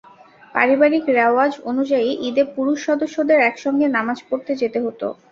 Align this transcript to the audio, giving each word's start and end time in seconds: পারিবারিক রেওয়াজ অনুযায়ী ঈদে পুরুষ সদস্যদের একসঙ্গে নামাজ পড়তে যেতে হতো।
পারিবারিক 0.55 1.05
রেওয়াজ 1.17 1.53
অনুযায়ী 1.69 2.09
ঈদে 2.27 2.43
পুরুষ 2.55 2.77
সদস্যদের 2.87 3.39
একসঙ্গে 3.41 3.85
নামাজ 3.89 4.17
পড়তে 4.29 4.51
যেতে 4.61 4.79
হতো। 4.85 5.07